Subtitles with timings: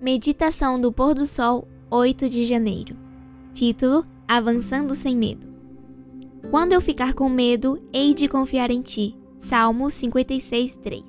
[0.00, 2.96] Meditação do Pôr do Sol, 8 de janeiro.
[3.52, 5.46] Título: Avançando sem medo.
[6.50, 9.14] Quando eu ficar com medo, hei de confiar em ti.
[9.36, 11.04] Salmo 56, 3.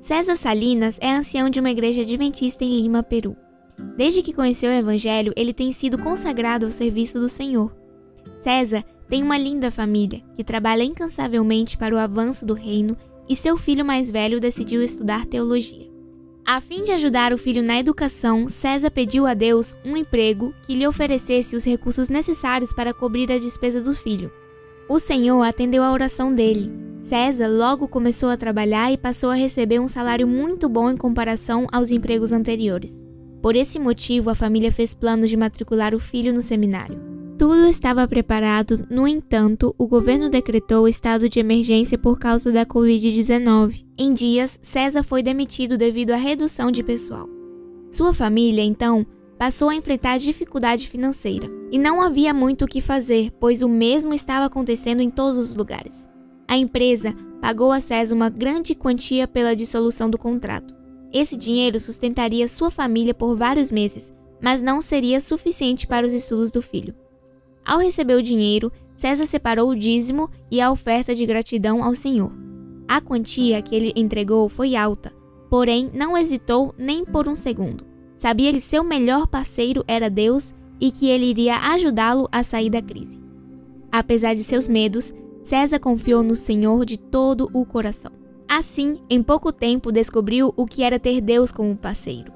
[0.00, 3.36] César Salinas é ancião de uma igreja adventista em Lima, Peru.
[3.96, 7.72] Desde que conheceu o Evangelho, ele tem sido consagrado ao serviço do Senhor.
[8.42, 12.96] César tem uma linda família que trabalha incansavelmente para o avanço do reino
[13.28, 15.91] e seu filho mais velho decidiu estudar teologia.
[16.44, 20.74] A fim de ajudar o filho na educação, César pediu a Deus um emprego que
[20.74, 24.30] lhe oferecesse os recursos necessários para cobrir a despesa do filho.
[24.88, 26.70] O Senhor atendeu a oração dele.
[27.00, 31.68] César logo começou a trabalhar e passou a receber um salário muito bom em comparação
[31.70, 33.00] aos empregos anteriores.
[33.40, 37.11] Por esse motivo, a família fez planos de matricular o filho no seminário.
[37.42, 42.64] Tudo estava preparado, no entanto, o governo decretou o estado de emergência por causa da
[42.64, 43.84] Covid-19.
[43.98, 47.28] Em dias, César foi demitido devido à redução de pessoal.
[47.90, 49.04] Sua família, então,
[49.36, 51.50] passou a enfrentar dificuldade financeira.
[51.72, 55.56] E não havia muito o que fazer, pois o mesmo estava acontecendo em todos os
[55.56, 56.08] lugares.
[56.46, 60.72] A empresa pagou a César uma grande quantia pela dissolução do contrato.
[61.12, 66.52] Esse dinheiro sustentaria sua família por vários meses, mas não seria suficiente para os estudos
[66.52, 66.94] do filho.
[67.64, 72.32] Ao receber o dinheiro, César separou o dízimo e a oferta de gratidão ao Senhor.
[72.86, 75.12] A quantia que ele entregou foi alta,
[75.48, 77.84] porém não hesitou nem por um segundo.
[78.16, 82.82] Sabia que seu melhor parceiro era Deus e que ele iria ajudá-lo a sair da
[82.82, 83.20] crise.
[83.90, 88.12] Apesar de seus medos, César confiou no Senhor de todo o coração.
[88.48, 92.32] Assim, em pouco tempo descobriu o que era ter Deus como parceiro.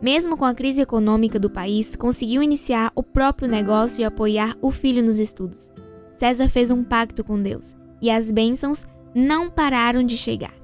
[0.00, 4.70] Mesmo com a crise econômica do país, conseguiu iniciar o próprio negócio e apoiar o
[4.70, 5.70] filho nos estudos.
[6.16, 10.54] César fez um pacto com Deus e as bênçãos não pararam de chegar.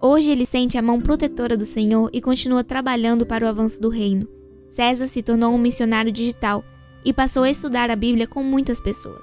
[0.00, 3.88] Hoje ele sente a mão protetora do Senhor e continua trabalhando para o avanço do
[3.88, 4.28] reino.
[4.68, 6.64] César se tornou um missionário digital
[7.04, 9.22] e passou a estudar a Bíblia com muitas pessoas.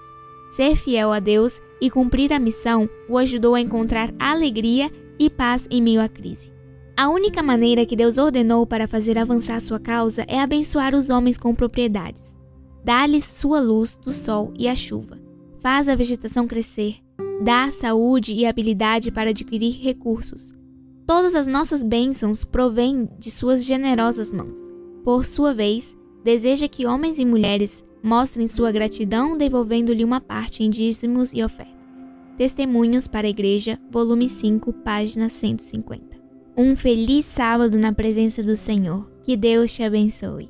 [0.51, 5.67] Ser fiel a Deus e cumprir a missão o ajudou a encontrar alegria e paz
[5.69, 6.51] em meio à crise.
[6.99, 11.37] A única maneira que Deus ordenou para fazer avançar sua causa é abençoar os homens
[11.37, 12.37] com propriedades.
[12.83, 15.17] Dá-lhes sua luz do sol e a chuva.
[15.61, 16.97] Faz a vegetação crescer.
[17.41, 20.51] Dá saúde e habilidade para adquirir recursos.
[21.07, 24.59] Todas as nossas bênçãos provêm de suas generosas mãos.
[25.01, 30.69] Por sua vez, deseja que homens e mulheres mostrem sua gratidão devolvendo-lhe uma parte em
[30.69, 32.03] dízimos e ofertas.
[32.35, 36.08] Testemunhos para a Igreja, volume 5, página 150.
[36.61, 39.09] Um feliz sábado na presença do Senhor.
[39.23, 40.49] Que Deus te abençoe.